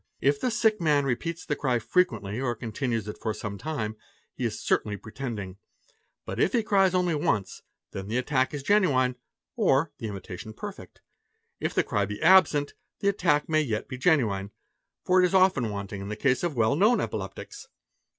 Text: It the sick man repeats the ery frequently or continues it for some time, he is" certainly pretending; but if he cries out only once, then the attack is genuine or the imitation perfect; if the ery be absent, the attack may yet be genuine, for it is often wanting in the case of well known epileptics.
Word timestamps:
It 0.19 0.41
the 0.41 0.49
sick 0.49 0.81
man 0.81 1.05
repeats 1.05 1.45
the 1.45 1.55
ery 1.63 1.79
frequently 1.79 2.41
or 2.41 2.55
continues 2.55 3.07
it 3.07 3.19
for 3.21 3.35
some 3.35 3.59
time, 3.59 3.95
he 4.33 4.45
is" 4.45 4.59
certainly 4.59 4.97
pretending; 4.97 5.57
but 6.25 6.39
if 6.39 6.53
he 6.53 6.63
cries 6.63 6.95
out 6.95 6.97
only 6.97 7.13
once, 7.13 7.61
then 7.91 8.07
the 8.07 8.17
attack 8.17 8.51
is 8.51 8.63
genuine 8.63 9.15
or 9.55 9.91
the 9.99 10.07
imitation 10.07 10.53
perfect; 10.53 11.01
if 11.59 11.75
the 11.75 11.85
ery 11.93 12.07
be 12.07 12.19
absent, 12.23 12.73
the 13.01 13.09
attack 13.09 13.47
may 13.47 13.61
yet 13.61 13.87
be 13.87 13.95
genuine, 13.99 14.49
for 15.05 15.21
it 15.21 15.25
is 15.27 15.35
often 15.35 15.69
wanting 15.69 16.01
in 16.01 16.09
the 16.09 16.15
case 16.15 16.41
of 16.41 16.55
well 16.57 16.75
known 16.75 16.99
epileptics. 16.99 17.67